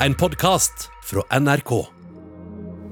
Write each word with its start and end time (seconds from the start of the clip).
en 0.00 0.14
podkast 0.14 0.90
fra 1.04 1.22
NRK. 1.40 1.70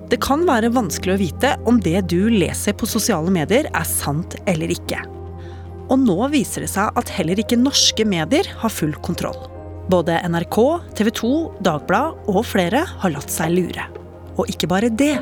Det 0.08 0.16
kan 0.24 0.44
være 0.48 0.70
vanskelig 0.72 1.14
å 1.14 1.20
vite 1.20 1.50
om 1.68 1.80
det 1.82 1.98
du 2.08 2.30
leser 2.32 2.76
på 2.76 2.88
sosiale 2.88 3.32
medier 3.32 3.68
er 3.72 3.88
sant 3.88 4.36
eller 4.48 4.72
ikke. 4.72 5.00
Og 5.92 6.00
nå 6.00 6.16
viser 6.32 6.64
det 6.64 6.70
seg 6.72 6.96
at 6.96 7.12
heller 7.12 7.40
ikke 7.40 7.60
norske 7.60 8.06
medier 8.08 8.48
har 8.60 8.72
full 8.72 8.94
kontroll. 9.04 9.36
Både 9.92 10.16
NRK, 10.30 10.58
TV 10.96 11.10
2, 11.20 11.32
Dagbladet 11.66 12.30
og 12.32 12.40
flere 12.48 12.86
har 12.88 13.12
latt 13.12 13.32
seg 13.32 13.52
lure. 13.52 13.84
Og 14.40 14.48
ikke 14.50 14.70
bare 14.72 14.88
det. 14.88 15.18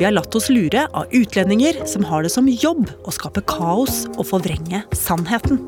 Vi 0.00 0.04
har 0.04 0.14
latt 0.16 0.34
oss 0.36 0.50
lure 0.50 0.88
av 0.90 1.14
utlendinger 1.14 1.84
som 1.88 2.04
har 2.10 2.26
det 2.26 2.34
som 2.34 2.50
jobb 2.50 2.90
å 3.06 3.14
skape 3.14 3.46
kaos 3.46 4.04
og 4.16 4.26
forvrenge 4.34 4.82
sannheten. 4.98 5.62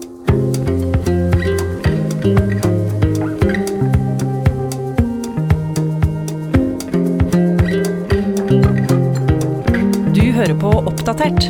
Hører 10.45 10.59
på 10.61 10.71
Oppdatert. 10.91 11.47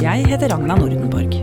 Jeg 0.00 0.22
heter 0.30 0.48
Ragna 0.48 0.72
Nordenborg. 0.78 1.34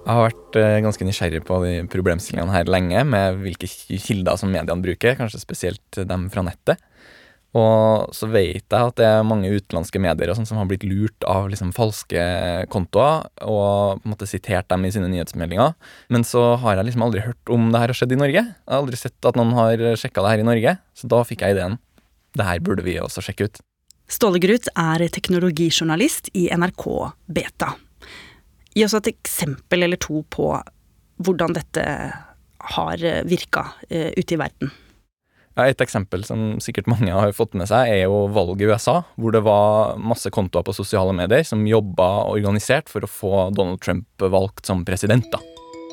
Jeg 0.00 0.10
har 0.10 0.24
vært 0.24 0.58
eh, 0.58 0.78
ganske 0.82 1.06
nysgjerrig 1.06 1.44
på 1.46 1.60
de 1.62 1.84
problemstillingene 1.92 2.50
her 2.50 2.66
lenge, 2.66 3.04
med 3.06 3.38
hvilke 3.44 3.68
kilder 3.70 4.40
som 4.40 4.50
mediene 4.50 4.82
bruker, 4.82 5.14
kanskje 5.20 5.38
spesielt 5.38 6.00
dem 6.10 6.26
fra 6.34 6.42
nettet. 6.48 6.82
Og 7.54 8.10
så 8.16 8.26
vet 8.26 8.64
jeg 8.64 8.74
at 8.74 8.98
det 8.98 9.06
er 9.06 9.28
mange 9.28 9.54
utenlandske 9.54 10.02
medier 10.02 10.34
og 10.34 10.40
som 10.40 10.58
har 10.58 10.66
blitt 10.66 10.82
lurt 10.82 11.22
av 11.30 11.46
liksom 11.52 11.70
falske 11.76 12.26
kontoer 12.74 13.30
og 13.46 14.02
på 14.02 14.02
en 14.02 14.16
måte 14.16 14.26
sitert 14.26 14.66
dem 14.72 14.82
i 14.82 14.90
sine 14.96 15.12
nyhetsmeldinger. 15.14 15.78
Men 16.10 16.26
så 16.26 16.56
har 16.58 16.74
jeg 16.74 16.90
liksom 16.90 17.06
aldri 17.06 17.22
hørt 17.28 17.54
om 17.54 17.70
det 17.70 17.84
her 17.84 17.94
har 17.94 18.02
skjedd 18.02 18.18
i 18.18 18.22
Norge. 18.24 18.42
Jeg 18.50 18.66
har 18.66 18.82
aldri 18.82 18.98
sett 18.98 19.30
at 19.30 19.38
noen 19.38 19.54
har 19.54 19.88
sjekka 19.94 20.26
det 20.26 20.34
her 20.34 20.42
i 20.42 20.50
Norge, 20.50 20.76
så 20.98 21.14
da 21.14 21.22
fikk 21.30 21.46
jeg 21.46 21.54
ideen. 21.54 21.78
Det 22.36 22.50
her 22.50 22.60
burde 22.60 22.84
vi 22.84 22.98
også 23.00 23.22
sjekke 23.24 23.46
ut. 23.48 23.64
Ståle 24.06 24.38
Grut 24.38 24.68
er 24.78 25.02
teknologijournalist 25.10 26.30
i 26.38 26.46
NRK 26.54 26.86
Beta. 27.26 27.72
Gi 28.76 28.84
oss 28.86 28.94
et 28.94 29.10
eksempel 29.10 29.82
eller 29.82 29.98
to 29.98 30.22
på 30.30 30.52
hvordan 31.26 31.56
dette 31.56 31.84
har 32.76 33.06
virka 33.26 33.64
uh, 33.90 34.10
ute 34.14 34.36
i 34.36 34.38
verden. 34.38 34.70
Ja, 35.56 35.64
et 35.64 35.80
eksempel 35.80 36.20
som 36.28 36.58
sikkert 36.60 36.88
mange 36.92 37.08
har 37.16 37.32
fått 37.32 37.54
med 37.56 37.70
seg, 37.70 37.88
er 37.88 38.02
jo 38.04 38.26
valget 38.28 38.66
i 38.66 38.68
USA, 38.68 38.98
hvor 39.16 39.32
det 39.32 39.40
var 39.46 39.96
masse 39.96 40.28
kontoer 40.30 40.66
på 40.66 40.74
sosiale 40.76 41.14
medier 41.16 41.46
som 41.48 41.64
jobba 41.66 42.28
organisert 42.28 42.92
for 42.92 43.06
å 43.06 43.10
få 43.10 43.32
Donald 43.56 43.80
Trump 43.80 44.06
valgt 44.20 44.68
som 44.68 44.84
president. 44.84 45.24
da. 45.32 45.40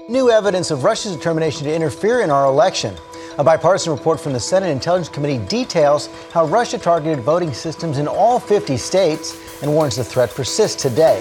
New 0.09 0.29
evidence 0.29 0.69
of 0.69 0.83
Russia's 0.83 1.15
determination 1.15 1.63
to 1.63 1.73
interfere 1.73 2.21
in 2.21 2.29
our 2.29 2.45
election. 2.51 2.93
A 3.35 3.43
bipartisan 3.43 3.93
report 3.93 4.19
from 4.19 4.33
the 4.33 4.39
Senate 4.39 4.69
Intelligence 4.69 5.09
Committee 5.09 5.39
details 5.49 6.09
how 6.31 6.45
Russia 6.45 6.77
targeted 6.77 7.19
voting 7.25 7.51
systems 7.51 7.97
in 7.97 8.07
all 8.07 8.39
50 8.39 8.77
states 8.77 9.33
and 9.63 9.73
warns 9.73 9.95
the 9.95 10.03
threat 10.03 10.29
persists 10.35 10.83
today. 10.83 11.17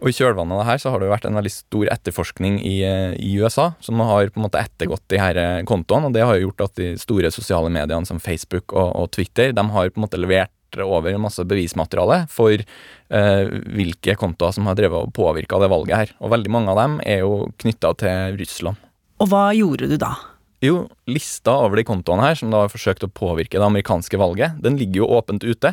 Og 0.00 0.08
I 0.08 0.14
kjølvannet 0.14 0.54
av 0.54 0.62
det 0.62 0.68
her 0.70 0.80
så 0.80 0.92
har 0.94 1.02
det 1.02 1.08
jo 1.08 1.12
vært 1.12 1.26
en 1.28 1.36
veldig 1.36 1.52
stor 1.52 1.90
etterforskning 1.92 2.56
i, 2.64 2.78
eh, 2.86 3.12
i, 3.18 3.34
USA, 3.36 3.72
som 3.84 4.00
har 4.00 4.30
på 4.30 4.40
en 4.40 4.46
måte 4.46 4.62
ettergått 4.62 5.04
de 5.12 5.20
her 5.20 5.36
eh, 5.36 5.64
kontoene. 5.68 6.08
og 6.08 6.16
Det 6.16 6.24
har 6.24 6.38
jo 6.38 6.46
gjort 6.46 6.64
at 6.68 6.80
de 6.80 6.88
store 7.02 7.32
sosiale 7.34 7.68
mediene 7.68 8.08
som 8.08 8.22
Facebook 8.22 8.72
og, 8.72 8.88
og 8.94 9.10
Twitter 9.12 9.52
de 9.52 9.66
har 9.74 9.92
på 9.92 10.00
en 10.00 10.06
måte 10.06 10.22
levert 10.22 10.80
over 10.80 11.20
masse 11.20 11.44
bevismateriale 11.44 12.22
for 12.32 12.56
eh, 12.56 13.52
hvilke 13.76 14.16
kontoer 14.16 14.56
som 14.56 14.70
har 14.70 14.80
drevet 14.80 15.10
og 15.10 15.12
påvirka 15.12 15.60
det 15.60 15.68
valget 15.74 15.96
her. 15.98 16.16
Og 16.22 16.32
veldig 16.32 16.56
mange 16.56 16.72
av 16.72 16.80
dem 16.86 16.98
er 17.04 17.20
jo 17.26 17.50
knytta 17.60 17.92
til 18.00 18.40
Russland. 18.40 18.80
Og 19.18 19.28
hva 19.28 19.48
gjorde 19.52 19.92
du 19.92 19.98
da? 20.00 20.14
Jo, 20.58 20.88
lista 21.06 21.52
over 21.62 21.78
de 21.78 21.84
kontoene 21.86 22.24
her 22.26 22.38
som 22.38 22.50
da 22.50 22.64
har 22.64 22.72
forsøkt 22.72 23.04
å 23.06 23.12
påvirke 23.14 23.60
det 23.60 23.66
amerikanske 23.66 24.18
valget, 24.18 24.56
den 24.58 24.78
ligger 24.80 25.04
jo 25.04 25.12
åpent 25.20 25.44
ute. 25.46 25.70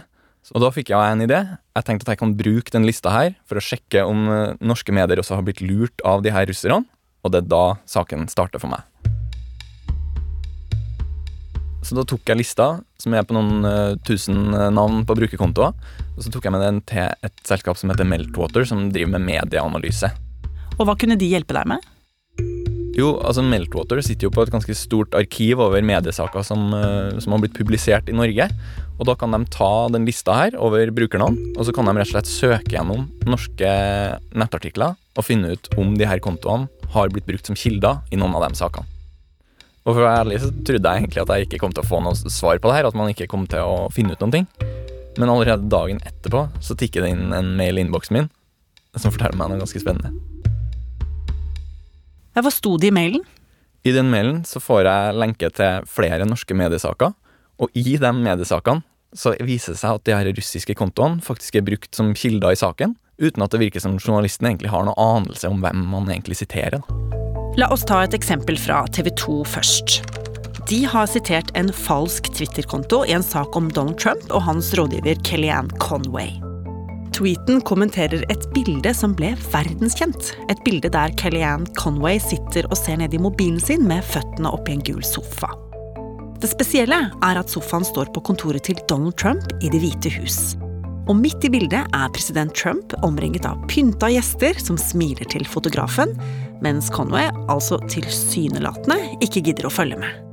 Og 0.54 0.62
da 0.62 0.70
fikk 0.70 0.92
jeg 0.94 1.02
en 1.02 1.24
idé. 1.26 1.40
Jeg 1.74 1.86
tenkte 1.88 2.06
at 2.06 2.12
jeg 2.14 2.22
kan 2.22 2.36
bruke 2.38 2.74
den 2.74 2.86
lista 2.86 3.10
her 3.10 3.32
for 3.50 3.58
å 3.58 3.64
sjekke 3.66 4.04
om 4.06 4.28
eh, 4.30 4.52
norske 4.62 4.94
medier 4.94 5.18
også 5.18 5.40
har 5.40 5.48
blitt 5.48 5.64
lurt 5.66 6.04
av 6.06 6.22
de 6.22 6.30
her 6.30 6.46
russerne, 6.46 6.86
og 7.26 7.34
det 7.34 7.42
er 7.42 7.48
da 7.50 7.64
saken 7.90 8.28
starter 8.30 8.62
for 8.62 8.76
meg. 8.76 8.86
Så 11.86 11.98
da 11.98 12.06
tok 12.06 12.22
jeg 12.30 12.38
lista, 12.38 12.70
som 13.02 13.14
er 13.18 13.26
på 13.26 13.34
noen 13.38 13.66
uh, 13.66 13.98
tusen 14.06 14.54
eh, 14.54 14.70
navn 14.74 15.02
på 15.06 15.18
brukerkontoer, 15.18 15.74
og 16.14 16.22
så 16.22 16.30
tok 16.34 16.46
jeg 16.46 16.54
med 16.54 16.62
den 16.66 16.80
til 16.90 17.10
et 17.26 17.42
selskap 17.46 17.82
som 17.82 17.90
heter 17.94 18.06
Meltwater, 18.10 18.66
som 18.70 18.88
driver 18.94 19.18
med 19.18 19.26
medieanalyse. 19.34 20.14
Og 20.78 20.86
hva 20.86 20.98
kunne 20.98 21.18
de 21.18 21.30
hjelpe 21.34 21.58
deg 21.58 21.74
med? 21.74 21.95
Jo, 22.96 23.10
altså 23.28 23.44
Meltwater 23.44 24.00
sitter 24.04 24.30
jo 24.30 24.32
på 24.32 24.46
et 24.46 24.52
ganske 24.54 24.72
stort 24.78 25.16
arkiv 25.20 25.60
over 25.66 25.84
mediesaker 25.84 26.46
som, 26.48 26.70
uh, 26.72 27.12
som 27.20 27.36
har 27.36 27.42
blitt 27.44 27.58
publisert 27.58 28.08
i 28.08 28.16
Norge. 28.16 28.48
Og 28.96 29.10
da 29.10 29.18
kan 29.20 29.36
de 29.36 29.42
ta 29.52 29.72
den 29.92 30.06
lista 30.08 30.38
her 30.38 30.56
over 30.56 30.92
brukernavn, 30.96 31.36
og 31.58 31.68
så 31.68 31.74
kan 31.76 31.90
de 31.90 31.96
rett 31.98 32.08
og 32.08 32.14
slett 32.14 32.32
søke 32.32 32.72
gjennom 32.78 33.10
norske 33.28 33.72
nettartikler 34.32 34.96
og 34.96 35.28
finne 35.28 35.56
ut 35.56 35.68
om 35.80 35.98
de 36.00 36.08
her 36.08 36.22
kontoene 36.24 36.72
har 36.96 37.12
blitt 37.12 37.28
brukt 37.28 37.50
som 37.50 37.58
kilder 37.60 38.00
i 38.16 38.20
noen 38.20 38.38
av 38.38 38.48
de 38.48 38.60
sakene. 38.62 38.88
Og 39.86 39.92
for 39.92 40.02
å 40.02 40.06
være 40.08 40.22
ærlig 40.24 40.40
så 40.42 40.52
trodde 40.66 40.92
jeg 40.92 41.04
egentlig 41.04 41.22
at 41.22 41.34
jeg 41.36 41.46
ikke 41.46 41.60
kom 41.62 41.76
til 41.76 41.84
å 41.84 41.90
få 41.90 42.00
noe 42.02 42.32
svar 42.34 42.62
på 42.62 42.72
det 42.72 42.78
her, 42.78 42.88
at 42.88 42.98
man 42.98 43.12
ikke 43.12 43.28
kom 43.30 43.44
til 43.50 43.62
å 43.62 43.90
finne 43.94 44.16
ut 44.16 44.24
noen 44.24 44.38
ting. 44.40 44.48
Men 45.20 45.32
allerede 45.32 45.70
dagen 45.72 46.00
etterpå 46.08 46.48
så 46.64 46.78
tikker 46.80 47.06
det 47.06 47.12
inn 47.14 47.36
en 47.36 47.52
mail 47.60 47.78
i 47.78 47.86
innboksen 47.86 48.18
min 48.18 48.32
som 48.96 49.12
forteller 49.12 49.38
meg 49.38 49.52
noe 49.52 49.62
ganske 49.62 49.84
spennende. 49.84 50.35
Hva 52.36 52.52
sto 52.52 52.76
det 52.76 52.90
i 52.92 52.96
mailen? 52.96 53.24
I 53.86 53.94
den 53.96 54.10
mailen 54.12 54.42
så 54.48 54.60
får 54.60 54.84
jeg 54.84 55.16
lenke 55.22 55.50
til 55.56 55.86
flere 55.88 56.26
norske 56.28 56.58
mediesaker, 56.58 57.14
og 57.62 57.78
i 57.78 57.96
de 57.96 58.12
mediesakene 58.18 58.84
så 59.16 59.32
viser 59.40 59.76
det 59.76 59.80
seg 59.80 59.96
at 59.96 60.04
de 60.08 60.16
her 60.18 60.32
russiske 60.36 60.76
kontoene 60.76 61.24
faktisk 61.24 61.56
er 61.56 61.64
brukt 61.64 61.96
som 61.96 62.12
kilder 62.18 62.52
i 62.52 62.60
saken, 62.60 62.98
uten 63.22 63.46
at 63.46 63.54
det 63.54 63.62
virker 63.62 63.84
som 63.84 63.96
journalisten 63.96 64.50
egentlig 64.50 64.74
har 64.74 64.84
noe 64.84 64.98
anelse 65.00 65.48
om 65.48 65.62
hvem 65.64 65.86
man 65.94 66.10
egentlig 66.12 66.42
siterer. 66.42 66.84
La 67.56 67.70
oss 67.72 67.86
ta 67.88 68.02
et 68.04 68.18
eksempel 68.18 68.60
fra 68.60 68.82
TV 68.92 69.14
2 69.16 69.38
først. 69.48 70.02
De 70.68 70.82
har 70.90 71.08
sitert 71.08 71.54
en 71.56 71.70
falsk 71.72 72.28
Twitter-konto 72.36 73.06
i 73.06 73.16
en 73.16 73.24
sak 73.24 73.56
om 73.56 73.70
Donald 73.72 74.02
Trump 74.02 74.28
og 74.34 74.44
hans 74.50 74.74
rådgiver 74.76 75.22
Kellyanne 75.24 75.72
Conway. 75.80 76.36
Tweeten 77.16 77.62
kommenterer 77.64 78.26
et 78.28 78.42
bilde 78.52 78.92
som 78.92 79.14
ble 79.16 79.30
verdenskjent. 79.54 80.34
Et 80.52 80.60
bilde 80.66 80.90
der 80.92 81.14
Kellyanne 81.16 81.70
Conway 81.80 82.20
sitter 82.20 82.68
og 82.68 82.76
ser 82.76 83.00
ned 83.00 83.16
i 83.16 83.22
mobilen 83.24 83.62
sin 83.64 83.86
med 83.88 84.04
føttene 84.04 84.52
opp 84.52 84.68
i 84.68 84.76
en 84.76 84.84
gul 84.84 85.00
sofa. 85.08 85.48
Det 86.44 86.52
spesielle 86.52 86.98
er 87.24 87.40
at 87.40 87.54
sofaen 87.54 87.88
står 87.88 88.12
på 88.12 88.26
kontoret 88.28 88.68
til 88.68 88.84
Donald 88.92 89.16
Trump 89.22 89.48
i 89.64 89.72
Det 89.72 89.80
hvite 89.80 90.12
hus. 90.18 90.58
Og 91.08 91.16
midt 91.16 91.48
i 91.48 91.54
bildet 91.54 91.88
er 91.88 92.12
president 92.12 92.52
Trump 92.52 92.92
omringet 93.08 93.48
av 93.48 93.64
pynta 93.72 94.12
gjester 94.12 94.60
som 94.60 94.76
smiler 94.76 95.32
til 95.32 95.48
fotografen, 95.48 96.12
mens 96.66 96.92
Conway 96.92 97.32
altså 97.48 97.80
tilsynelatende 97.88 99.00
ikke 99.24 99.46
gidder 99.46 99.70
å 99.70 99.76
følge 99.78 100.04
med. 100.04 100.24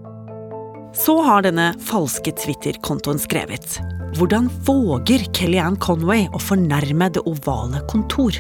Så 0.99 1.21
har 1.23 1.47
denne 1.47 1.77
falske 1.79 2.35
Twitter-kontoen 2.43 3.23
skrevet 3.23 3.79
Hvordan 4.13 4.51
våger 4.67 5.23
Kellyanne 5.33 5.81
Conway 5.81 6.27
å 6.37 6.41
fornærme 6.41 7.07
det 7.15 7.23
ovale 7.25 7.81
kontor? 7.89 8.37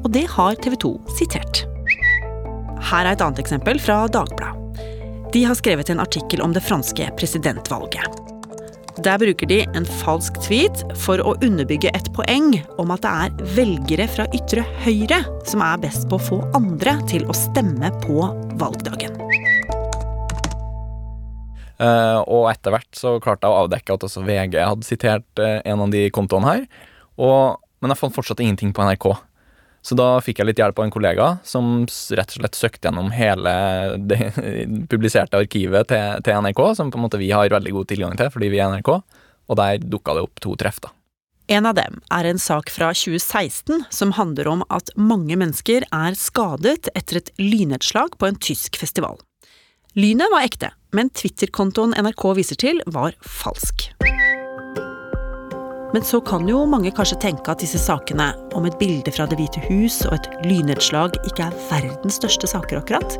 Og 0.00 0.08
det 0.10 0.24
har 0.32 0.58
TV 0.58 0.74
2 0.82 0.90
sitert. 1.14 1.60
Her 2.90 3.04
er 3.04 3.12
et 3.12 3.22
annet 3.22 3.38
eksempel 3.38 3.78
fra 3.78 4.00
Dagbladet. 4.10 4.56
De 5.30 5.44
har 5.46 5.54
skrevet 5.54 5.92
en 5.92 6.02
artikkel 6.02 6.42
om 6.42 6.50
det 6.56 6.64
franske 6.66 7.06
presidentvalget. 7.20 8.18
Der 9.06 9.22
bruker 9.22 9.46
de 9.46 9.60
en 9.78 9.86
falsk 10.02 10.42
tweet 10.42 10.82
for 10.98 11.22
å 11.22 11.36
underbygge 11.38 11.94
et 11.94 12.10
poeng 12.16 12.56
om 12.82 12.90
at 12.90 13.06
det 13.06 13.14
er 13.14 13.48
velgere 13.60 14.10
fra 14.10 14.26
ytre 14.34 14.66
høyre 14.82 15.22
som 15.46 15.62
er 15.62 15.78
best 15.86 16.10
på 16.10 16.18
å 16.18 16.28
få 16.32 16.42
andre 16.58 16.98
til 17.06 17.30
å 17.30 17.42
stemme 17.46 17.94
på 18.02 18.26
valgdagen. 18.58 19.19
Uh, 21.80 22.20
og 22.28 22.50
etter 22.50 22.74
hvert 22.74 22.92
så 22.96 23.14
klarte 23.24 23.48
jeg 23.48 23.56
å 23.56 23.64
avdekke 23.64 23.94
at 23.96 24.02
også 24.04 24.20
VG 24.26 24.58
hadde 24.60 24.84
sitert 24.84 25.40
uh, 25.40 25.62
en 25.64 25.86
av 25.86 25.92
de 25.94 26.04
kontoene 26.12 26.52
her. 26.52 26.66
Og, 27.16 27.56
men 27.80 27.94
jeg 27.94 28.00
fant 28.02 28.16
fortsatt 28.16 28.42
ingenting 28.44 28.74
på 28.76 28.84
NRK. 28.84 29.08
Så 29.80 29.96
da 29.96 30.18
fikk 30.20 30.42
jeg 30.42 30.50
litt 30.50 30.60
hjelp 30.60 30.76
av 30.76 30.86
en 30.86 30.92
kollega 30.92 31.26
som 31.46 31.86
rett 31.88 32.34
og 32.34 32.36
slett 32.36 32.58
søkte 32.58 32.88
gjennom 32.88 33.08
hele 33.16 33.52
det 33.96 34.28
publiserte 34.92 35.40
arkivet 35.40 35.88
til, 35.88 36.20
til, 36.26 36.36
NRK, 36.44 36.60
som 36.76 36.92
på 36.92 37.00
en 37.00 37.06
måte 37.06 37.20
vi 37.20 37.32
har 37.32 37.48
veldig 37.52 37.72
god 37.78 37.88
tilgang 37.88 38.16
til 38.20 38.28
fordi 38.34 38.50
vi 38.52 38.60
er 38.60 38.74
NRK, 38.74 38.90
og 39.50 39.60
der 39.60 39.80
dukka 39.80 40.18
det 40.18 40.26
opp 40.28 40.42
to 40.44 40.52
treff, 40.60 40.82
da. 40.84 40.92
En 41.50 41.66
av 41.66 41.74
dem 41.74 41.96
er 42.14 42.28
en 42.28 42.38
sak 42.38 42.68
fra 42.70 42.92
2016 42.94 43.88
som 43.90 44.12
handler 44.14 44.46
om 44.52 44.60
at 44.70 44.92
mange 44.94 45.34
mennesker 45.34 45.82
er 45.88 46.18
skadet 46.18 46.92
etter 46.94 47.18
et 47.18 47.32
lynnedslag 47.40 48.14
på 48.20 48.28
en 48.28 48.38
tysk 48.38 48.78
festival. 48.78 49.18
Lynet 49.98 50.30
var 50.30 50.46
ekte, 50.46 50.70
men 50.96 51.10
Twitter-kontoen 51.14 51.94
NRK 51.98 52.24
viser 52.38 52.58
til, 52.60 52.80
var 52.90 53.16
falsk. 53.22 53.90
Men 55.90 56.04
så 56.06 56.20
kan 56.22 56.46
jo 56.46 56.62
mange 56.70 56.92
kanskje 56.94 57.18
tenke 57.24 57.50
at 57.50 57.62
disse 57.62 57.78
sakene 57.82 58.30
om 58.54 58.66
et 58.68 58.76
bilde 58.78 59.10
fra 59.10 59.26
Det 59.26 59.38
hvite 59.40 59.62
hus 59.66 60.00
og 60.06 60.20
et 60.20 60.28
lynnedslag 60.46 61.16
ikke 61.26 61.48
er 61.48 61.56
verdens 61.70 62.20
største 62.20 62.46
saker, 62.50 62.78
akkurat. 62.78 63.16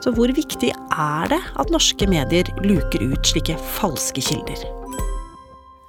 Så 0.00 0.12
hvor 0.14 0.30
viktig 0.32 0.70
er 0.70 1.32
det 1.32 1.40
at 1.60 1.72
norske 1.74 2.06
medier 2.08 2.46
luker 2.62 3.02
ut 3.10 3.26
slike 3.26 3.58
falske 3.80 4.22
kilder? 4.22 4.62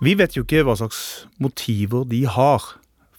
Vi 0.02 0.18
vet 0.18 0.34
jo 0.34 0.42
ikke 0.42 0.66
hva 0.66 0.74
slags 0.80 1.28
motiver 1.38 2.08
de 2.10 2.26
har, 2.26 2.66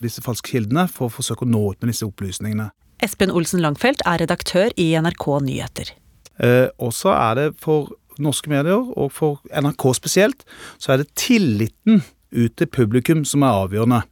disse 0.02 0.23
falske 0.25 0.56
kildene, 0.56 0.88
for 0.90 1.06
å 1.06 1.14
forsøke 1.14 1.46
å 1.46 1.52
nå 1.52 1.62
ut 1.70 1.82
med 1.82 1.94
disse 1.94 2.06
opplysningene. 2.08 2.73
Espen 3.02 3.31
Olsen 3.35 3.62
Langfelt 3.62 4.02
er 4.06 4.23
redaktør 4.23 4.75
i 4.78 4.90
NRK 4.99 5.26
Nyheter. 5.46 5.94
Eh, 6.40 6.69
også 6.79 7.12
er 7.14 7.34
det 7.38 7.49
for 7.61 7.93
norske 8.23 8.50
medier, 8.52 8.93
og 8.96 9.12
for 9.12 9.40
NRK 9.52 9.88
spesielt, 9.96 10.44
så 10.79 10.94
er 10.94 11.02
det 11.02 11.14
tilliten 11.19 12.02
ut 12.32 12.56
til 12.56 12.69
publikum 12.69 13.25
som 13.29 13.44
er 13.44 13.64
avgjørende. 13.64 14.02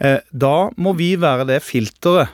Eh, 0.00 0.20
da 0.32 0.70
må 0.76 0.94
vi 0.98 1.14
være 1.20 1.48
det 1.48 1.62
filteret 1.64 2.32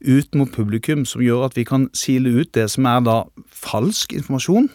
ut 0.00 0.34
mot 0.34 0.48
publikum 0.52 1.04
som 1.04 1.20
gjør 1.20 1.50
at 1.50 1.56
vi 1.58 1.66
kan 1.68 1.88
sile 1.96 2.32
ut 2.40 2.52
det 2.56 2.66
som 2.72 2.86
er 2.88 3.02
da 3.04 3.16
falsk 3.52 4.14
informasjon, 4.16 4.70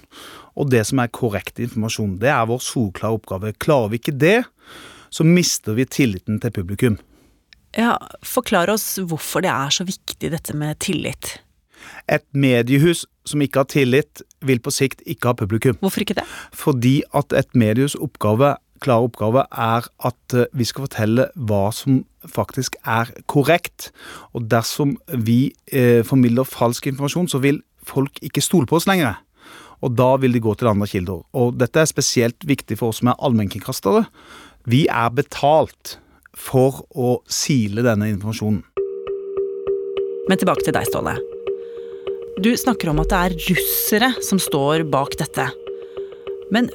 og 0.55 0.69
det 0.71 0.85
som 0.87 1.01
er 1.01 1.11
korrekt 1.11 1.59
informasjon. 1.59 2.19
Det 2.21 2.29
er 2.31 2.45
vår 2.47 2.61
soleklare 2.63 3.17
oppgave. 3.17 3.55
Klarer 3.59 3.91
vi 3.91 3.99
ikke 3.99 4.15
det, 4.15 4.37
så 5.09 5.25
mister 5.27 5.75
vi 5.75 5.87
tilliten 5.89 6.39
til 6.43 6.53
publikum. 6.55 6.99
Ja, 7.75 7.97
Forklar 8.23 8.71
oss 8.71 8.95
hvorfor 9.01 9.43
det 9.43 9.51
er 9.51 9.73
så 9.73 9.83
viktig 9.87 10.31
dette 10.31 10.55
med 10.55 10.79
tillit. 10.83 11.39
Et 12.07 12.23
mediehus 12.31 13.03
som 13.25 13.41
ikke 13.41 13.63
har 13.63 13.69
tillit, 13.71 14.21
vil 14.45 14.61
på 14.61 14.73
sikt 14.73 15.03
ikke 15.09 15.31
ha 15.31 15.37
publikum. 15.37 15.77
Hvorfor 15.81 16.05
ikke 16.05 16.17
det? 16.19 16.25
Fordi 16.55 17.01
at 17.17 17.33
et 17.37 17.57
medius 17.57 17.97
oppgave, 17.97 18.55
klare 18.83 19.07
oppgave 19.07 19.45
er 19.49 19.87
at 20.09 20.37
eh, 20.37 20.49
vi 20.53 20.67
skal 20.67 20.87
fortelle 20.87 21.27
hva 21.35 21.69
som 21.75 22.03
faktisk 22.29 22.77
er 22.85 23.11
korrekt. 23.31 23.91
Og 24.37 24.49
dersom 24.51 24.95
vi 25.09 25.53
eh, 25.71 26.03
formidler 26.05 26.47
falsk 26.47 26.89
informasjon, 26.91 27.29
så 27.31 27.41
vil 27.43 27.61
folk 27.85 28.19
ikke 28.25 28.43
stole 28.43 28.69
på 28.69 28.79
oss 28.79 28.89
lenger. 28.89 29.21
Og 29.83 29.93
da 29.97 30.15
vil 30.21 30.33
de 30.33 30.41
gå 30.41 30.55
til 30.57 30.71
andre 30.71 30.87
kilder. 30.89 31.21
Og 31.37 31.59
dette 31.59 31.81
er 31.81 31.89
spesielt 31.89 32.47
viktig 32.47 32.79
for 32.79 32.93
oss 32.93 33.01
som 33.03 33.11
er 33.11 33.19
allmennkringkastere. 33.19 34.05
Vi 34.65 34.85
er 34.89 35.13
betalt 35.13 35.97
for 36.35 36.83
å 36.91 37.19
sile 37.29 37.85
denne 37.85 38.09
informasjonen. 38.15 38.63
Men 40.25 40.41
tilbake 40.41 40.65
til 40.65 40.73
deg, 40.73 40.89
Ståle. 40.89 41.19
Du 42.35 42.51
snakker 42.57 42.91
om 42.91 42.99
at 42.99 43.11
det 43.13 43.19
er 43.19 43.35
russere 43.55 44.09
som 44.23 44.39
står 44.41 44.83
bak 44.91 45.15
dette. 45.21 45.45
Men 46.51 46.67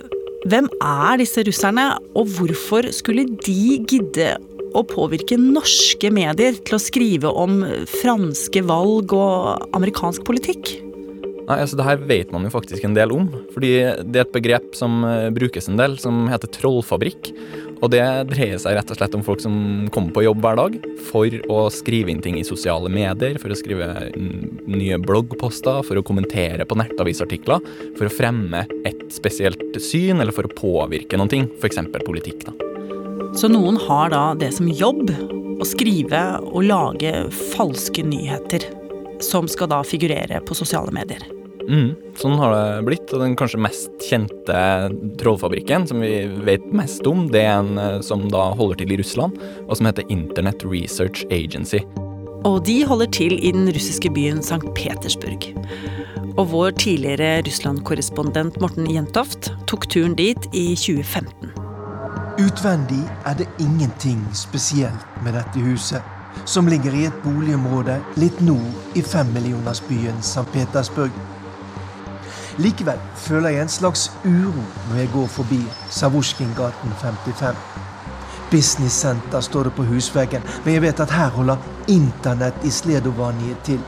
hvem 0.49 0.71
er 0.81 1.19
disse 1.21 1.45
russerne, 1.45 1.85
og 2.17 2.31
hvorfor 2.39 2.89
skulle 2.97 3.27
de 3.45 3.77
gidde 3.85 4.33
å 4.73 4.85
påvirke 4.89 5.37
norske 5.37 6.09
medier 6.15 6.57
til 6.65 6.79
å 6.79 6.81
skrive 6.81 7.33
om 7.43 7.61
franske 7.91 8.63
valg 8.65 9.13
og 9.13 9.67
amerikansk 9.77 10.25
politikk? 10.25 10.79
Nei, 11.51 11.59
altså 11.59 11.77
Det 11.77 11.85
her 11.85 12.03
vet 12.09 12.33
man 12.33 12.47
jo 12.47 12.55
faktisk 12.55 12.87
en 12.87 12.97
del 12.97 13.13
om. 13.13 13.29
fordi 13.53 13.73
det 14.07 14.17
er 14.23 14.25
et 14.25 14.33
begrep 14.33 14.75
som 14.79 15.03
eh, 15.05 15.29
brukes 15.35 15.69
en 15.69 15.77
del, 15.77 15.99
som 15.99 16.29
heter 16.31 16.49
trollfabrikk. 16.57 17.35
Og 17.81 17.89
det 17.93 18.03
dreier 18.29 18.61
seg 18.61 18.77
rett 18.77 18.91
og 18.93 18.99
slett 18.99 19.15
om 19.17 19.23
folk 19.25 19.41
som 19.41 19.55
kommer 19.93 20.13
på 20.13 20.25
jobb 20.27 20.43
hver 20.45 20.59
dag 20.61 20.77
for 21.09 21.37
å 21.53 21.63
skrive 21.73 22.13
inn 22.13 22.21
ting 22.25 22.37
i 22.37 22.45
sosiale 22.45 22.93
medier, 22.93 23.39
for 23.41 23.53
å 23.53 23.57
skrive 23.57 23.89
nye 24.69 24.99
bloggposter, 25.01 25.81
for 25.89 26.01
å 26.01 26.05
kommentere 26.05 26.67
på 26.69 26.77
nettavisartikler, 26.77 27.65
for 27.97 28.09
å 28.09 28.13
fremme 28.13 28.67
et 28.89 29.07
spesielt 29.15 29.81
syn, 29.81 30.21
eller 30.21 30.37
for 30.37 30.49
å 30.49 30.53
påvirke 30.53 31.17
noen 31.21 31.33
ting, 31.33 31.49
f.eks. 31.63 31.81
politikk. 32.05 32.45
da. 32.51 32.57
Så 33.39 33.49
noen 33.49 33.79
har 33.89 34.13
da 34.13 34.25
det 34.37 34.53
som 34.57 34.69
jobb 34.69 35.09
å 35.61 35.67
skrive 35.69 36.23
og 36.51 36.65
lage 36.69 37.15
falske 37.55 38.05
nyheter, 38.05 38.69
som 39.25 39.49
skal 39.49 39.73
da 39.73 39.85
figurere 39.87 40.41
på 40.45 40.57
sosiale 40.57 40.93
medier? 40.93 41.40
Mm, 41.69 41.91
sånn 42.19 42.39
har 42.41 42.55
det 42.55 42.85
blitt. 42.89 43.09
Og 43.15 43.23
den 43.23 43.37
kanskje 43.39 43.61
mest 43.63 44.07
kjente 44.09 44.61
trollfabrikken 45.21 45.87
som 45.91 46.03
vi 46.05 46.25
vet 46.47 46.65
mest 46.75 47.07
om, 47.11 47.27
det 47.33 47.45
er 47.45 47.59
en 47.59 47.81
eh, 47.81 47.99
som 48.05 48.29
da 48.33 48.51
holder 48.57 48.83
til 48.83 48.95
i 48.95 49.01
Russland, 49.03 49.41
og 49.67 49.77
som 49.79 49.91
heter 49.91 50.09
Internet 50.13 50.65
Research 50.67 51.27
Agency. 51.31 51.83
Og 52.49 52.63
de 52.65 52.81
holder 52.89 53.11
til 53.13 53.37
i 53.37 53.53
den 53.53 53.69
russiske 53.69 54.11
byen 54.17 54.41
St. 54.41 54.65
Petersburg. 54.75 55.51
Og 56.39 56.47
vår 56.55 56.71
tidligere 56.81 57.43
Russland-korrespondent 57.45 58.61
Morten 58.63 58.89
Jentoft 58.89 59.51
tok 59.69 59.89
turen 59.93 60.15
dit 60.17 60.49
i 60.57 60.71
2015. 60.73 61.53
Utvendig 62.41 63.03
er 63.29 63.37
det 63.37 63.49
ingenting 63.61 64.23
spesielt 64.33 65.21
med 65.25 65.37
dette 65.37 65.61
huset, 65.61 66.01
som 66.49 66.69
ligger 66.71 66.95
i 66.97 67.05
et 67.11 67.19
boligområde 67.25 67.99
litt 68.17 68.41
nord 68.41 68.97
i 68.97 69.03
femmillionersbyen 69.05 70.23
St. 70.25 70.47
Petersburg. 70.55 71.13
Likevel 72.61 72.99
føler 73.17 73.55
jeg 73.55 73.63
en 73.63 73.73
slags 73.73 74.11
uro 74.25 74.65
når 74.89 74.97
jeg 74.99 75.09
går 75.15 75.27
forbi 75.33 75.61
Savusjkin-gaten 75.91 76.93
55. 77.01 77.57
Business 78.51 79.07
står 79.47 79.63
det 79.63 79.73
på 79.73 79.87
husveggen, 79.89 80.43
men 80.65 80.75
jeg 80.75 80.83
vet 80.83 81.01
at 81.01 81.15
her 81.15 81.31
holder 81.31 81.57
internett 81.89 82.65
i 82.65 82.71
Sledovanije 82.71 83.57
til. 83.65 83.81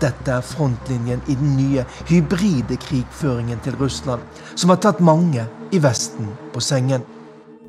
Dette 0.00 0.30
er 0.30 0.46
frontlinjen 0.46 1.24
i 1.26 1.34
den 1.34 1.56
nye 1.56 1.84
hybride 2.08 2.76
krigføringen 2.76 3.58
til 3.64 3.76
Russland, 3.80 4.22
som 4.54 4.70
har 4.70 4.78
tatt 4.84 5.00
mange 5.00 5.46
i 5.72 5.82
Vesten 5.82 6.30
på 6.52 6.60
sengen. 6.60 7.02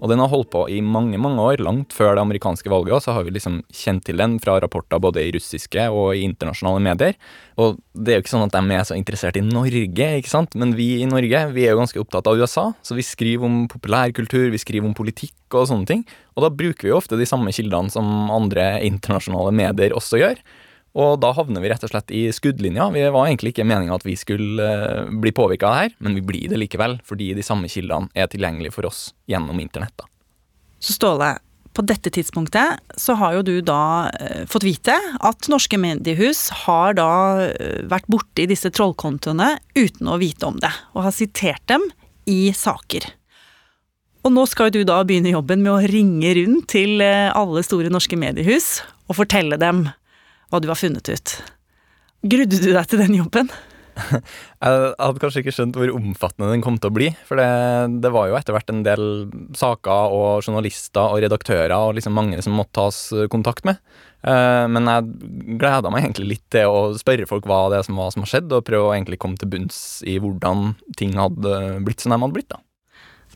Og 0.03 0.11
den 0.11 0.19
har 0.19 0.29
holdt 0.31 0.51
på 0.53 0.65
i 0.71 0.81
mange 0.83 1.17
mange 1.21 1.41
år. 1.41 1.61
Langt 1.63 1.93
før 1.95 2.15
det 2.15 2.23
amerikanske 2.25 2.69
valget 2.71 3.05
så 3.05 3.15
har 3.15 3.25
vi 3.25 3.35
liksom 3.35 3.61
kjent 3.73 4.03
til 4.07 4.19
den 4.19 4.37
fra 4.43 4.57
rapporter 4.61 4.99
både 5.01 5.23
i 5.23 5.31
russiske 5.35 5.87
og 5.91 6.15
i 6.17 6.25
internasjonale 6.27 6.83
medier. 6.83 7.15
Og 7.61 7.79
det 7.95 8.13
er 8.13 8.19
jo 8.19 8.25
ikke 8.25 8.33
sånn 8.33 8.45
at 8.47 8.57
de 8.57 8.75
er 8.75 8.85
så 8.87 8.97
interessert 8.97 9.39
i 9.39 9.45
Norge, 9.45 10.09
ikke 10.19 10.31
sant. 10.31 10.57
Men 10.59 10.75
vi 10.77 10.89
i 10.99 11.09
Norge 11.09 11.45
vi 11.55 11.65
er 11.65 11.73
jo 11.73 11.81
ganske 11.81 12.01
opptatt 12.03 12.27
av 12.27 12.41
USA. 12.41 12.67
Så 12.85 12.97
vi 12.97 13.07
skriver 13.07 13.47
om 13.47 13.63
populærkultur, 13.71 14.49
vi 14.53 14.61
skriver 14.61 14.89
om 14.89 14.97
politikk 14.97 15.55
og 15.55 15.69
sånne 15.71 15.89
ting. 15.89 16.05
Og 16.35 16.43
da 16.43 16.51
bruker 16.51 16.87
vi 16.87 16.91
jo 16.91 16.99
ofte 16.99 17.19
de 17.19 17.29
samme 17.29 17.53
kildene 17.55 17.93
som 17.93 18.29
andre 18.33 18.75
internasjonale 18.85 19.55
medier 19.55 19.95
også 19.95 20.19
gjør. 20.19 20.43
Og 20.95 21.17
da 21.19 21.33
havner 21.35 21.59
vi 21.59 21.69
rett 21.71 21.83
og 21.83 21.91
slett 21.91 22.11
i 22.15 22.23
skuddlinja. 22.31 22.87
Vi 22.95 23.03
var 23.11 23.27
egentlig 23.27 23.51
ikke 23.51 23.67
meninga 23.67 23.97
at 23.97 24.05
vi 24.07 24.15
skulle 24.19 24.63
uh, 24.63 25.09
bli 25.11 25.33
påvirka 25.35 25.67
av 25.67 25.73
det 25.73 25.81
her, 25.81 25.95
men 26.07 26.15
vi 26.15 26.23
blir 26.23 26.51
det 26.51 26.59
likevel, 26.61 26.99
fordi 27.07 27.33
de 27.35 27.43
samme 27.43 27.67
kildene 27.71 28.07
er 28.15 28.29
tilgjengelige 28.31 28.77
for 28.77 28.87
oss 28.87 29.09
gjennom 29.29 29.59
internett. 29.59 29.91
da. 29.99 30.07
Så 30.79 30.95
Ståle, 30.95 31.33
på 31.75 31.83
dette 31.83 32.11
tidspunktet 32.15 32.79
så 33.01 33.17
har 33.19 33.35
jo 33.35 33.43
du 33.43 33.57
da 33.67 34.07
uh, 34.07 34.45
fått 34.47 34.67
vite 34.67 34.95
at 34.95 35.49
norske 35.51 35.79
mediehus 35.81 36.47
har 36.63 36.95
da 36.95 37.11
uh, 37.43 37.83
vært 37.91 38.07
borti 38.07 38.47
disse 38.47 38.71
trollkontoene 38.71 39.51
uten 39.75 40.07
å 40.07 40.15
vite 40.23 40.47
om 40.47 40.63
det, 40.63 40.71
og 40.95 41.09
har 41.09 41.17
sitert 41.17 41.65
dem 41.67 41.83
i 42.31 42.55
saker. 42.55 43.09
Og 44.23 44.31
nå 44.31 44.47
skal 44.47 44.71
du 44.71 44.79
da 44.87 45.03
begynne 45.05 45.35
jobben 45.35 45.59
med 45.61 45.75
å 45.75 45.91
ringe 45.91 46.31
rundt 46.39 46.71
til 46.71 47.03
alle 47.03 47.61
store 47.61 47.91
norske 47.93 48.17
mediehus 48.17 48.79
og 49.05 49.19
fortelle 49.19 49.59
dem 49.61 49.83
hva 50.49 50.61
du 50.61 50.69
har 50.71 50.79
funnet 50.79 51.09
ut. 51.09 51.37
Grudde 52.25 52.59
du 52.61 52.69
deg 52.71 52.85
til 52.89 53.01
den 53.01 53.17
jobben? 53.19 53.49
Jeg 54.65 54.95
hadde 54.99 55.21
kanskje 55.21 55.41
ikke 55.41 55.53
skjønt 55.55 55.77
hvor 55.79 55.91
omfattende 55.95 56.49
den 56.51 56.63
kom 56.63 56.79
til 56.81 56.91
å 56.91 56.95
bli. 56.95 57.09
For 57.27 57.39
det, 57.39 57.47
det 58.03 58.11
var 58.13 58.29
jo 58.29 58.35
etter 58.37 58.55
hvert 58.55 58.71
en 58.73 58.83
del 58.85 59.05
saker 59.55 60.15
og 60.15 60.43
journalister 60.43 61.15
og 61.15 61.21
redaktører 61.23 61.75
og 61.77 61.95
liksom 61.97 62.17
mange 62.17 62.41
som 62.43 62.57
måtte 62.57 62.75
tas 62.79 62.99
kontakt 63.31 63.65
med. 63.67 63.79
Eh, 64.25 64.65
men 64.71 64.89
jeg 64.89 65.57
gleda 65.61 65.91
meg 65.93 66.07
egentlig 66.07 66.29
litt 66.33 66.45
til 66.53 66.71
å 66.71 66.79
spørre 66.97 67.27
folk 67.29 67.47
hva 67.49 67.65
det 67.73 67.83
som 67.87 67.99
var 67.99 68.11
som 68.13 68.25
har 68.25 68.33
skjedd, 68.33 68.51
og 68.51 68.65
prøve 68.67 68.89
å 68.89 68.95
egentlig 68.95 69.21
komme 69.21 69.39
til 69.39 69.51
bunns 69.53 69.79
i 70.07 70.17
hvordan 70.21 70.73
ting 70.99 71.15
hadde 71.19 71.59
blitt 71.85 72.03
som 72.03 72.15
de 72.15 72.19
hadde 72.19 72.37
blitt. 72.39 72.51
da. 72.51 72.61